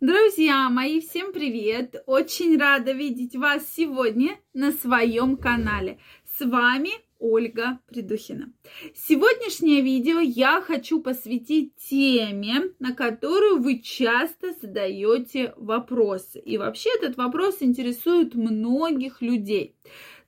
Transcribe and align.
Друзья 0.00 0.68
мои, 0.68 1.00
всем 1.00 1.32
привет! 1.32 2.02
Очень 2.04 2.58
рада 2.58 2.92
видеть 2.92 3.34
вас 3.34 3.66
сегодня 3.74 4.38
на 4.52 4.72
своем 4.72 5.38
канале. 5.38 5.98
С 6.38 6.44
вами 6.44 6.90
Ольга 7.18 7.80
Придухина. 7.88 8.52
Сегодняшнее 8.94 9.80
видео 9.80 10.20
я 10.20 10.60
хочу 10.60 11.00
посвятить 11.00 11.76
теме, 11.76 12.74
на 12.78 12.94
которую 12.94 13.62
вы 13.62 13.78
часто 13.78 14.52
задаете 14.60 15.54
вопросы. 15.56 16.40
И 16.40 16.58
вообще 16.58 16.90
этот 16.98 17.16
вопрос 17.16 17.56
интересует 17.60 18.34
многих 18.34 19.22
людей. 19.22 19.76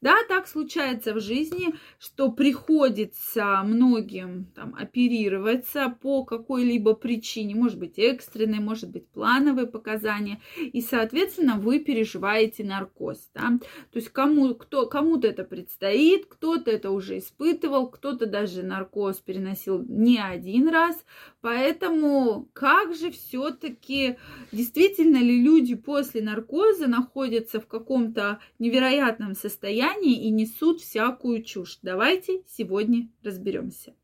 Да, 0.01 0.15
так 0.29 0.47
случается 0.47 1.13
в 1.13 1.21
жизни, 1.21 1.75
что 1.99 2.31
приходится 2.31 3.63
многим 3.65 4.47
там, 4.55 4.75
оперироваться 4.79 5.97
по 6.01 6.25
какой-либо 6.25 6.95
причине, 6.95 7.57
может 7.57 7.79
быть 7.79 7.99
экстренной, 7.99 8.61
может 8.61 8.91
быть 8.91 9.09
плановые 9.09 9.67
показания, 9.67 10.41
и, 10.57 10.81
соответственно, 10.81 11.57
вы 11.57 11.81
переживаете 11.81 12.63
наркоз. 12.63 13.29
Да? 13.35 13.59
То 13.91 13.97
есть 13.97 14.11
кому, 14.11 14.55
кто, 14.55 14.87
кому-то 14.87 15.27
это 15.27 15.43
предстоит, 15.43 16.27
кто-то 16.27 16.71
это 16.71 16.93
уже 16.93 17.19
испытывал, 17.19 17.89
кто-то 17.91 18.27
даже 18.27 18.63
наркоз 18.63 19.17
переносил 19.17 19.83
не 19.83 20.21
один 20.21 20.69
раз, 20.69 21.05
поэтому 21.41 22.49
как 22.53 22.95
же 22.95 23.11
все-таки 23.11 24.17
действительно 24.53 25.17
ли 25.17 25.43
люди 25.43 25.75
после 25.75 26.23
наркоза 26.23 26.87
находятся 26.87 27.61
в 27.61 27.67
каком-то 27.67 28.39
невероятном 28.61 29.35
состоянии, 29.35 29.88
состоянии 29.89 30.27
и 30.27 30.31
несут 30.31 30.81
всякую 30.81 31.43
чушь. 31.43 31.79
Давайте 31.83 32.43
сегодня 32.47 33.09
разберемся. 33.23 33.95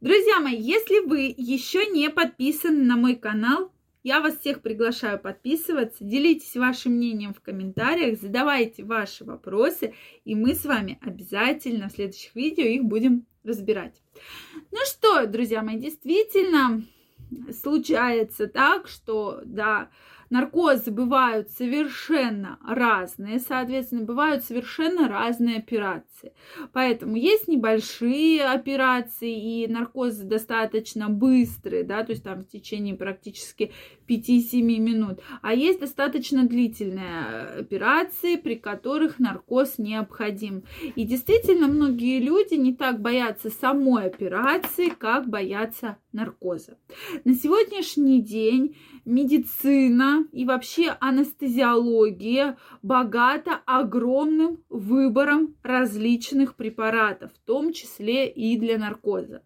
Друзья 0.00 0.40
мои, 0.40 0.60
если 0.60 1.00
вы 1.00 1.34
еще 1.36 1.86
не 1.86 2.10
подписаны 2.10 2.82
на 2.84 2.96
мой 2.96 3.16
канал, 3.16 3.72
я 4.02 4.20
вас 4.20 4.38
всех 4.38 4.60
приглашаю 4.60 5.18
подписываться, 5.18 6.04
делитесь 6.04 6.56
вашим 6.56 6.92
мнением 6.92 7.32
в 7.32 7.40
комментариях, 7.40 8.20
задавайте 8.20 8.84
ваши 8.84 9.24
вопросы, 9.24 9.94
и 10.26 10.34
мы 10.34 10.54
с 10.54 10.66
вами 10.66 10.98
обязательно 11.00 11.88
в 11.88 11.92
следующих 11.92 12.34
видео 12.34 12.64
их 12.64 12.84
будем 12.84 13.24
разбирать. 13.44 14.02
Ну 14.70 14.78
что, 14.84 15.26
друзья 15.26 15.62
мои, 15.62 15.78
действительно 15.78 16.84
случается 17.62 18.46
так, 18.46 18.88
что, 18.88 19.40
да, 19.46 19.88
наркозы 20.30 20.90
бывают 20.90 21.50
совершенно 21.50 22.58
разные, 22.66 23.38
соответственно, 23.38 24.04
бывают 24.04 24.44
совершенно 24.44 25.08
разные 25.08 25.58
операции. 25.58 26.32
Поэтому 26.72 27.16
есть 27.16 27.48
небольшие 27.48 28.44
операции, 28.44 29.62
и 29.62 29.68
наркозы 29.68 30.24
достаточно 30.24 31.08
быстрые, 31.08 31.84
да, 31.84 32.04
то 32.04 32.12
есть 32.12 32.24
там 32.24 32.40
в 32.40 32.48
течение 32.48 32.94
практически 32.94 33.72
5-7 34.08 34.62
минут. 34.62 35.20
А 35.42 35.54
есть 35.54 35.80
достаточно 35.80 36.46
длительные 36.46 37.60
операции, 37.60 38.36
при 38.36 38.54
которых 38.54 39.18
наркоз 39.18 39.78
необходим. 39.78 40.64
И 40.96 41.04
действительно, 41.04 41.66
многие 41.66 42.20
люди 42.20 42.54
не 42.54 42.74
так 42.74 43.00
боятся 43.00 43.50
самой 43.50 44.06
операции, 44.06 44.88
как 44.88 45.28
боятся 45.28 45.98
наркоза. 46.14 46.78
На 47.24 47.34
сегодняшний 47.34 48.22
день 48.22 48.76
медицина 49.04 50.26
и 50.32 50.46
вообще 50.46 50.96
анестезиология 51.00 52.56
богата 52.82 53.60
огромным 53.66 54.62
выбором 54.70 55.54
различных 55.62 56.54
препаратов, 56.54 57.32
в 57.32 57.46
том 57.46 57.72
числе 57.72 58.28
и 58.28 58.56
для 58.56 58.78
наркоза. 58.78 59.42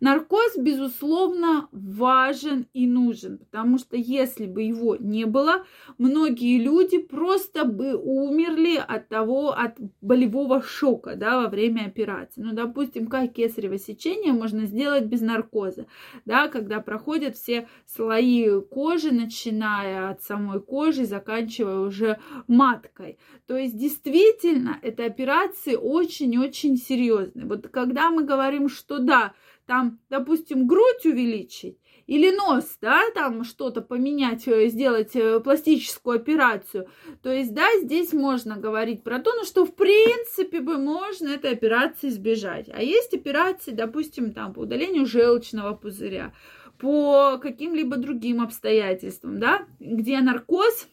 Наркоз, 0.00 0.56
безусловно, 0.58 1.68
важен 1.72 2.66
и 2.72 2.86
нужен, 2.86 3.38
потому 3.38 3.78
что 3.78 3.96
если 3.96 4.46
бы 4.46 4.62
его 4.62 4.96
не 4.96 5.24
было, 5.24 5.64
многие 5.98 6.58
люди 6.58 6.98
просто 6.98 7.64
бы 7.64 7.94
умерли 7.96 8.76
от 8.76 9.08
того, 9.08 9.52
от 9.52 9.76
болевого 10.00 10.62
шока, 10.62 11.16
да, 11.16 11.40
во 11.42 11.48
время 11.48 11.86
операции. 11.86 12.42
Ну, 12.42 12.52
допустим, 12.52 13.06
как 13.06 13.32
кесарево 13.32 13.78
сечение 13.78 14.32
можно 14.32 14.66
сделать 14.66 15.04
без 15.04 15.20
наркоза, 15.20 15.86
да, 16.24 16.48
когда 16.48 16.80
проходят 16.80 17.36
все 17.36 17.68
слои 17.86 18.60
кожи, 18.60 19.12
начиная 19.12 20.10
от 20.10 20.22
самой 20.22 20.60
кожи, 20.60 21.04
заканчивая 21.04 21.78
уже 21.78 22.18
маткой. 22.46 23.18
То 23.46 23.56
есть, 23.56 23.76
действительно, 23.76 24.78
это 24.82 25.04
операции 25.04 25.76
очень-очень 25.76 26.76
серьезные. 26.76 27.46
Вот 27.46 27.68
когда 27.68 28.10
мы 28.10 28.24
говорим, 28.24 28.68
что 28.68 28.98
да, 28.98 29.34
там, 29.66 30.00
допустим, 30.08 30.66
грудь 30.66 31.04
увеличить, 31.04 31.78
или 32.10 32.34
нос, 32.34 32.76
да, 32.80 33.02
там 33.14 33.44
что-то 33.44 33.82
поменять, 33.82 34.48
э, 34.48 34.66
сделать 34.66 35.14
э, 35.14 35.38
пластическую 35.38 36.16
операцию. 36.16 36.88
То 37.22 37.30
есть, 37.30 37.54
да, 37.54 37.66
здесь 37.80 38.12
можно 38.12 38.56
говорить 38.56 39.04
про 39.04 39.20
то, 39.20 39.32
ну, 39.32 39.44
что 39.44 39.64
в 39.64 39.76
принципе 39.76 40.60
бы 40.60 40.76
можно 40.76 41.28
этой 41.28 41.52
операции 41.52 42.08
избежать. 42.08 42.68
А 42.72 42.82
есть 42.82 43.14
операции, 43.14 43.70
допустим, 43.70 44.32
там 44.32 44.54
по 44.54 44.58
удалению 44.58 45.06
желчного 45.06 45.72
пузыря, 45.74 46.34
по 46.80 47.38
каким-либо 47.40 47.96
другим 47.96 48.42
обстоятельствам, 48.42 49.38
да, 49.38 49.66
где 49.78 50.18
наркоз 50.18 50.88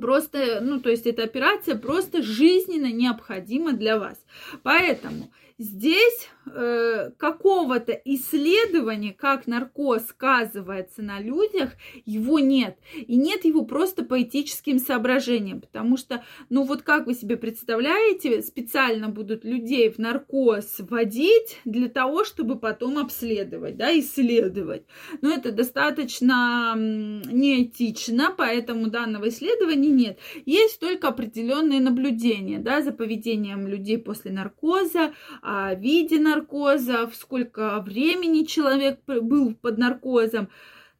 просто, 0.00 0.60
ну, 0.60 0.80
то 0.80 0.90
есть 0.90 1.06
эта 1.06 1.24
операция 1.24 1.76
просто 1.76 2.22
жизненно 2.22 2.92
необходима 2.92 3.72
для 3.72 3.98
вас. 3.98 4.18
Поэтому 4.62 5.30
здесь 5.58 6.28
э, 6.46 7.10
какого-то 7.16 7.92
исследования, 8.04 9.12
как 9.12 9.46
наркоз 9.46 10.06
сказывается 10.06 11.02
на 11.02 11.20
людях, 11.20 11.72
его 12.04 12.38
нет. 12.38 12.76
И 12.94 13.16
нет 13.16 13.44
его 13.44 13.64
просто 13.64 14.04
по 14.04 14.20
этическим 14.20 14.78
соображениям, 14.78 15.60
потому 15.60 15.96
что, 15.96 16.24
ну 16.50 16.64
вот 16.64 16.82
как 16.82 17.06
вы 17.06 17.14
себе 17.14 17.36
представляете, 17.36 18.42
специально 18.42 19.08
будут 19.08 19.44
людей 19.44 19.90
в 19.90 19.98
наркоз 19.98 20.76
вводить 20.78 21.60
для 21.64 21.88
того, 21.88 22.24
чтобы 22.24 22.58
потом 22.58 22.98
обследовать, 22.98 23.76
да, 23.76 23.96
исследовать. 23.98 24.84
Но 25.20 25.32
это 25.32 25.52
достаточно 25.52 26.74
неэтично, 26.76 28.34
поэтому 28.36 28.88
данного 28.88 29.28
исследования 29.28 29.83
нет. 29.86 30.18
Есть 30.46 30.80
только 30.80 31.08
определенные 31.08 31.80
наблюдения, 31.80 32.58
да, 32.58 32.82
за 32.82 32.92
поведением 32.92 33.66
людей 33.66 33.98
после 33.98 34.30
наркоза, 34.32 35.12
о 35.42 35.74
виде 35.74 36.18
наркоза, 36.18 36.44
наркоза, 36.54 37.10
сколько 37.14 37.80
времени 37.80 38.44
человек 38.44 39.00
был 39.06 39.54
под 39.54 39.78
наркозом, 39.78 40.48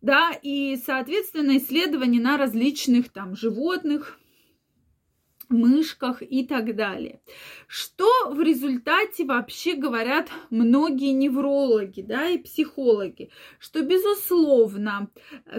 да, 0.00 0.32
и, 0.42 0.76
соответственно, 0.84 1.56
исследования 1.56 2.20
на 2.20 2.36
различных 2.36 3.08
там 3.10 3.36
животных, 3.36 4.18
мышках 5.54 6.22
и 6.22 6.44
так 6.46 6.76
далее. 6.76 7.20
Что 7.66 8.08
в 8.30 8.40
результате 8.40 9.24
вообще 9.24 9.74
говорят 9.74 10.28
многие 10.50 11.12
неврологи, 11.12 12.02
да, 12.02 12.28
и 12.28 12.38
психологи, 12.38 13.30
что, 13.58 13.82
безусловно, 13.82 15.08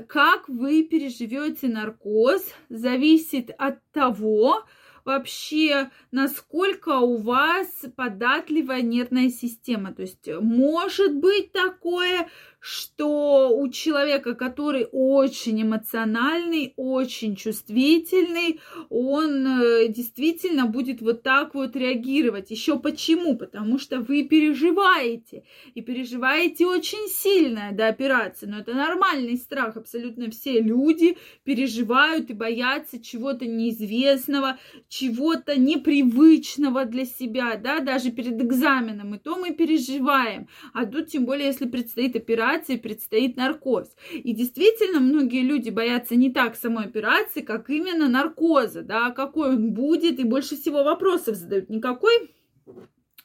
как 0.08 0.48
вы 0.48 0.84
переживете 0.84 1.68
наркоз, 1.68 2.54
зависит 2.70 3.52
от 3.58 3.80
того, 3.92 4.66
вообще, 5.06 5.92
насколько 6.12 6.98
у 6.98 7.18
вас 7.18 7.68
податливая 7.96 8.82
нервная 8.82 9.30
система. 9.30 9.94
То 9.94 10.02
есть 10.02 10.28
может 10.42 11.16
быть 11.16 11.52
такое, 11.52 12.28
что 12.68 13.56
у 13.56 13.70
человека, 13.70 14.34
который 14.34 14.88
очень 14.92 15.62
эмоциональный, 15.62 16.74
очень 16.78 17.36
чувствительный, 17.36 18.60
он 18.90 19.46
э, 19.46 19.88
действительно 19.90 20.66
будет 20.66 21.00
вот 21.00 21.22
так 21.22 21.54
вот 21.54 21.76
реагировать. 21.76 22.50
Еще 22.50 22.80
почему? 22.80 23.38
Потому 23.38 23.78
что 23.78 24.00
вы 24.00 24.24
переживаете. 24.24 25.44
И 25.76 25.82
переживаете 25.82 26.66
очень 26.66 27.08
сильно 27.08 27.70
до 27.72 27.88
операции. 27.88 28.48
Но 28.48 28.58
это 28.58 28.74
нормальный 28.74 29.38
страх. 29.38 29.78
Абсолютно 29.78 30.32
все 30.32 30.60
люди 30.60 31.18
переживают 31.44 32.32
и 32.32 32.34
боятся 32.34 33.00
чего-то 33.00 33.46
неизвестного, 33.46 34.58
чего-то 34.90 35.56
непривычного 35.56 36.86
для 36.86 37.06
себя, 37.06 37.58
да, 37.58 37.80
даже 37.80 38.10
перед 38.10 38.42
экзаменом. 38.42 39.14
И 39.14 39.20
то 39.20 39.36
мы 39.36 39.54
переживаем. 39.54 40.48
А 40.74 40.88
тут 40.88 41.10
тем 41.10 41.26
более, 41.26 41.46
если 41.46 41.68
предстоит 41.68 42.16
операция, 42.16 42.55
операции 42.56 42.78
предстоит 42.78 43.38
наркоз. 43.38 43.96
И 44.12 44.34
действительно, 44.34 45.00
многие 45.00 45.42
люди 45.42 45.70
боятся 45.70 46.16
не 46.16 46.32
так 46.32 46.56
самой 46.56 46.86
операции, 46.86 47.42
как 47.42 47.70
именно 47.70 48.08
наркоза, 48.08 48.82
да, 48.82 49.12
какой 49.12 49.50
он 49.50 49.74
будет, 49.74 50.20
и 50.20 50.24
больше 50.24 50.56
всего 50.56 50.84
вопросов 50.84 51.36
задают. 51.36 51.70
Никакой. 51.70 52.36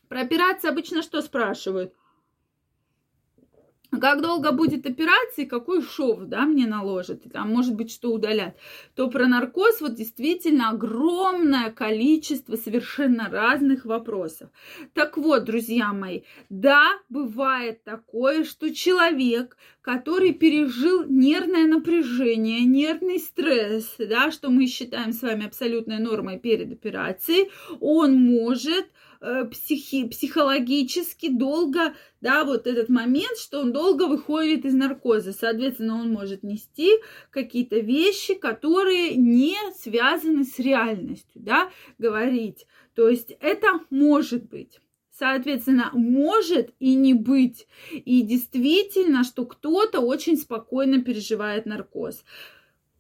Про 0.09 0.21
операции 0.23 0.69
обычно 0.69 1.03
что 1.03 1.23
спрашивают? 1.23 1.95
Как 3.99 4.23
долго 4.23 4.53
будет 4.53 4.87
операция, 4.87 5.47
какой 5.47 5.83
шов, 5.83 6.21
да, 6.25 6.45
мне 6.47 6.67
наложат, 6.67 7.25
там 7.33 7.51
может 7.51 7.75
быть 7.75 7.91
что 7.91 8.13
удалят, 8.13 8.57
то 8.95 9.09
про 9.09 9.27
наркоз 9.27 9.81
вот 9.81 9.95
действительно 9.95 10.71
огромное 10.71 11.71
количество 11.71 12.57
совершенно 12.57 13.29
разных 13.29 13.85
вопросов. 13.85 14.51
Так 14.95 15.17
вот, 15.17 15.45
друзья 15.45 15.93
мои, 15.93 16.23
да, 16.49 16.87
бывает 17.09 17.83
такое, 17.83 18.45
что 18.45 18.73
человек, 18.73 19.57
который 19.81 20.33
пережил 20.33 21.05
нервное 21.09 21.67
напряжение, 21.67 22.61
нервный 22.61 23.19
стресс, 23.19 23.97
да, 23.99 24.31
что 24.31 24.51
мы 24.51 24.67
считаем 24.67 25.13
с 25.13 25.23
вами 25.23 25.47
абсолютной 25.47 25.99
нормой 25.99 26.39
перед 26.39 26.73
операцией, 26.73 27.51
он 27.81 28.15
может 28.15 28.87
Э, 29.23 29.45
психи, 29.45 30.09
психологически 30.09 31.29
долго, 31.29 31.95
да, 32.21 32.45
вот 32.45 32.67
этот 32.67 32.89
момент, 32.89 33.39
что 33.39 33.61
он 33.61 33.73
долго 33.73 34.07
выходит 34.07 34.65
из 34.65 34.75
наркоза. 34.75 35.33
Соответственно, 35.33 36.01
он 36.01 36.13
может 36.13 36.43
нести 36.43 36.91
какие-то 37.31 37.79
вещи, 37.79 38.35
которые 38.35 39.15
не 39.17 39.57
связаны 39.77 40.45
с 40.45 40.59
реальностью, 40.59 41.41
да, 41.43 41.71
говорить. 41.99 42.67
То 42.95 43.09
есть 43.09 43.33
это 43.41 43.81
может 43.91 44.49
быть. 44.49 44.81
Соответственно, 45.11 45.91
может 45.93 46.73
и 46.79 46.95
не 46.95 47.13
быть. 47.13 47.67
И 47.93 48.23
действительно, 48.23 49.23
что 49.23 49.45
кто-то 49.45 50.01
очень 50.01 50.39
спокойно 50.39 51.03
переживает 51.03 51.67
наркоз. 51.67 52.25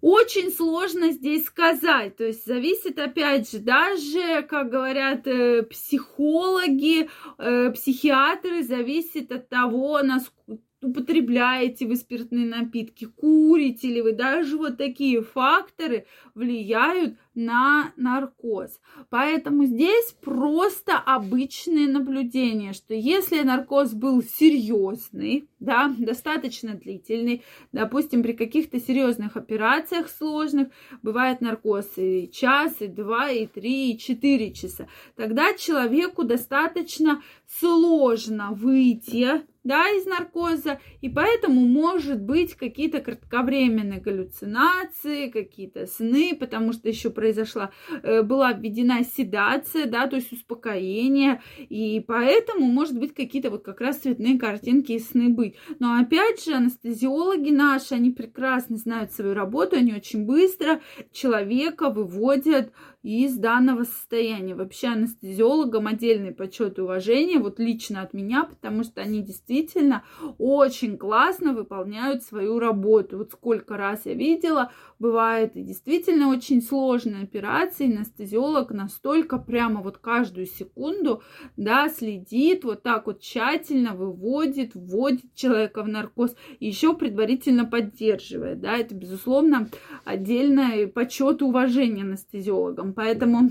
Очень 0.00 0.50
сложно 0.50 1.11
здесь 1.11 1.44
сказать, 1.44 2.17
то 2.17 2.25
есть 2.25 2.47
зависит 2.47 2.99
опять 2.99 3.50
же, 3.50 3.58
даже, 3.58 4.43
как 4.49 4.70
говорят 4.70 5.26
э, 5.26 5.62
психологи, 5.64 7.11
э, 7.37 7.70
психиатры, 7.70 8.62
зависит 8.62 9.31
от 9.31 9.50
того, 9.50 10.00
насколько 10.02 10.62
употребляете 10.82 11.87
вы 11.87 11.97
спиртные 11.97 12.47
напитки, 12.47 13.05
курите 13.05 13.88
ли 13.88 14.03
вы, 14.03 14.12
даже 14.12 14.56
вот 14.56 14.79
такие 14.79 15.23
факторы 15.23 16.06
влияют 16.35 17.17
на 17.35 17.93
наркоз. 17.97 18.81
Поэтому 19.09 19.65
здесь 19.65 20.15
просто 20.21 20.97
обычное 20.99 21.87
наблюдение, 21.87 22.73
что 22.73 22.94
если 22.94 23.43
наркоз 23.43 23.93
был 23.93 24.23
серьезный, 24.23 25.49
да, 25.59 25.94
достаточно 25.99 26.75
длительный, 26.75 27.43
допустим, 27.73 28.23
при 28.23 28.32
каких-то 28.32 28.81
серьезных 28.81 29.37
операциях 29.37 30.09
сложных, 30.09 30.69
бывает 31.03 31.41
наркоз 31.41 31.87
и 31.97 32.31
час, 32.32 32.77
и 32.81 32.87
два, 32.87 33.31
и 33.31 33.47
три, 33.47 33.93
и 33.93 33.99
четыре 33.99 34.53
часа, 34.53 34.88
тогда 35.15 35.55
человеку 35.55 36.25
достаточно 36.25 37.23
сложно 37.47 38.50
выйти 38.53 39.43
да, 39.64 39.88
из 39.90 40.06
наркоза, 40.06 40.80
и 41.00 41.08
поэтому 41.08 41.66
может 41.66 42.20
быть 42.22 42.54
какие-то 42.54 43.00
кратковременные 43.00 44.00
галлюцинации, 44.00 45.28
какие-то 45.28 45.86
сны, 45.86 46.36
потому 46.38 46.72
что 46.72 46.88
еще 46.88 47.10
произошла, 47.10 47.70
э, 48.02 48.22
была 48.22 48.52
введена 48.52 49.04
седация, 49.04 49.86
да, 49.86 50.06
то 50.06 50.16
есть 50.16 50.32
успокоение, 50.32 51.42
и 51.58 52.02
поэтому 52.06 52.66
может 52.66 52.98
быть 52.98 53.14
какие-то 53.14 53.50
вот 53.50 53.62
как 53.62 53.80
раз 53.80 53.98
цветные 53.98 54.38
картинки 54.38 54.92
и 54.92 54.98
сны 54.98 55.28
быть. 55.28 55.56
Но 55.78 55.98
опять 56.00 56.44
же, 56.44 56.54
анестезиологи 56.54 57.50
наши, 57.50 57.94
они 57.94 58.10
прекрасно 58.10 58.76
знают 58.76 59.12
свою 59.12 59.34
работу, 59.34 59.76
они 59.76 59.92
очень 59.92 60.24
быстро 60.24 60.80
человека 61.12 61.90
выводят 61.90 62.72
из 63.02 63.37
данного 63.37 63.85
состояния. 63.85 64.55
Вообще 64.55 64.88
анестезиологам 64.88 65.87
отдельный 65.87 66.32
почет 66.32 66.79
и 66.79 66.82
уважение, 66.82 67.38
вот 67.38 67.58
лично 67.58 68.02
от 68.02 68.12
меня, 68.12 68.44
потому 68.44 68.85
что 68.85 69.00
они 69.00 69.23
действительно 69.23 70.05
очень 70.38 70.99
классно 70.99 71.55
выполняют 71.55 72.23
свою 72.23 72.58
работу. 72.58 73.19
Вот 73.19 73.32
сколько 73.32 73.76
раз 73.76 74.05
я 74.05 74.14
видела, 74.14 74.70
бывает 74.99 75.56
и 75.56 75.62
действительно 75.62 76.29
очень 76.29 76.61
сложные 76.61 77.23
операции, 77.23 77.87
анестезиолог 77.87 78.70
настолько 78.70 79.38
прямо 79.38 79.82
вот 79.82 79.99
каждую 79.99 80.46
секунду, 80.46 81.23
да, 81.56 81.88
следит, 81.88 82.64
вот 82.64 82.82
так 82.82 83.06
вот 83.06 83.20
тщательно 83.20 83.94
выводит, 83.94 84.75
вводит 84.75 85.35
человека 85.35 85.82
в 85.82 85.88
наркоз, 85.88 86.37
еще 86.61 86.94
предварительно 86.94 87.64
поддерживает, 87.64 88.61
да, 88.61 88.76
это, 88.76 88.94
безусловно, 88.94 89.69
отдельное 90.05 90.87
почет 90.87 91.41
и 91.41 91.44
уважение 91.44 92.05
анестезиологам. 92.05 92.89
Поэтому, 92.92 93.50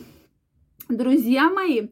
друзья 0.90 1.50
мои, 1.50 1.90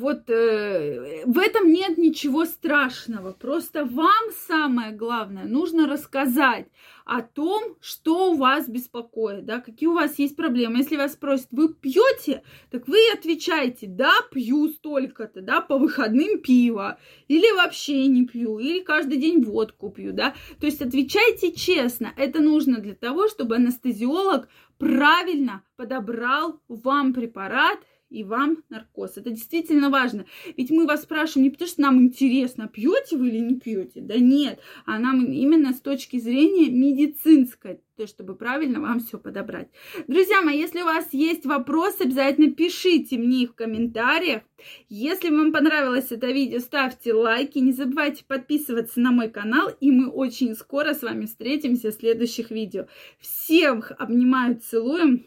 вот 0.00 0.28
э, 0.30 1.24
в 1.26 1.38
этом 1.38 1.70
нет 1.70 1.98
ничего 1.98 2.46
страшного. 2.46 3.32
Просто 3.32 3.84
вам 3.84 4.30
самое 4.48 4.92
главное 4.92 5.44
нужно 5.44 5.86
рассказать 5.86 6.66
о 7.04 7.22
том, 7.22 7.76
что 7.80 8.32
у 8.32 8.36
вас 8.36 8.68
беспокоит, 8.68 9.44
да, 9.44 9.60
какие 9.60 9.88
у 9.88 9.94
вас 9.94 10.18
есть 10.18 10.36
проблемы. 10.36 10.78
Если 10.78 10.96
вас 10.96 11.12
спросят, 11.12 11.48
вы 11.50 11.74
пьете, 11.74 12.42
так 12.70 12.88
вы 12.88 12.98
отвечаете, 13.12 13.86
да, 13.86 14.12
пью 14.32 14.68
столько-то, 14.68 15.42
да, 15.42 15.60
по 15.60 15.78
выходным 15.78 16.40
пиво, 16.40 16.98
или 17.28 17.54
вообще 17.56 18.06
не 18.06 18.26
пью, 18.26 18.58
или 18.58 18.80
каждый 18.80 19.18
день 19.18 19.44
водку 19.44 19.90
пью, 19.90 20.12
да. 20.12 20.34
То 20.60 20.66
есть 20.66 20.80
отвечайте 20.80 21.52
честно. 21.52 22.12
Это 22.16 22.40
нужно 22.40 22.80
для 22.80 22.94
того, 22.94 23.28
чтобы 23.28 23.56
анестезиолог 23.56 24.48
правильно 24.78 25.62
подобрал 25.76 26.60
вам 26.68 27.12
препарат 27.12 27.78
и 28.10 28.24
вам 28.24 28.64
наркоз. 28.68 29.16
Это 29.16 29.30
действительно 29.30 29.88
важно. 29.88 30.26
Ведь 30.56 30.70
мы 30.70 30.86
вас 30.86 31.02
спрашиваем 31.02 31.44
не 31.44 31.50
потому, 31.50 31.68
что 31.68 31.80
нам 31.80 32.00
интересно, 32.00 32.68
пьете 32.68 33.16
вы 33.16 33.28
или 33.28 33.38
не 33.38 33.54
пьете. 33.58 34.00
Да 34.00 34.16
нет. 34.16 34.58
А 34.84 34.98
нам 34.98 35.24
именно 35.26 35.72
с 35.72 35.80
точки 35.80 36.18
зрения 36.18 36.70
медицинской, 36.70 37.80
то, 37.96 38.06
чтобы 38.06 38.34
правильно 38.34 38.80
вам 38.80 39.00
все 39.00 39.18
подобрать. 39.18 39.68
Друзья 40.08 40.42
мои, 40.42 40.58
если 40.58 40.80
у 40.80 40.86
вас 40.86 41.08
есть 41.12 41.46
вопросы, 41.46 42.02
обязательно 42.02 42.50
пишите 42.50 43.16
мне 43.16 43.44
их 43.44 43.50
в 43.50 43.54
комментариях. 43.54 44.42
Если 44.88 45.30
вам 45.30 45.52
понравилось 45.52 46.10
это 46.10 46.26
видео, 46.26 46.58
ставьте 46.58 47.12
лайки. 47.12 47.58
Не 47.58 47.72
забывайте 47.72 48.24
подписываться 48.26 49.00
на 49.00 49.12
мой 49.12 49.28
канал. 49.30 49.70
И 49.80 49.90
мы 49.90 50.08
очень 50.08 50.54
скоро 50.54 50.94
с 50.94 51.02
вами 51.02 51.26
встретимся 51.26 51.90
в 51.90 51.94
следующих 51.94 52.50
видео. 52.50 52.86
Всех 53.20 53.92
обнимаю, 53.98 54.58
целую. 54.58 55.24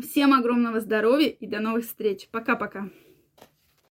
Всем 0.00 0.34
огромного 0.34 0.80
здоровья 0.80 1.28
и 1.28 1.46
до 1.46 1.60
новых 1.60 1.84
встреч. 1.84 2.28
Пока-пока. 2.32 2.90